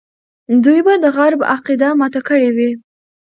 [0.63, 2.69] دوی به د غرب عقیده ماته کړې وي.